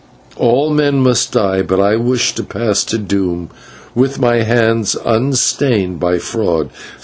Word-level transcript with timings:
All 0.37 0.71
men 0.71 0.99
must 1.01 1.31
die, 1.31 1.61
but 1.61 1.79
I 1.79 1.95
wish 1.95 2.33
to 2.33 2.43
pass 2.43 2.83
to 2.85 2.97
doom 2.97 3.51
with 3.93 4.19
my 4.19 4.37
hands 4.37 4.97
unstained 5.05 5.99
by 5.99 6.17
fraud. 6.17 6.71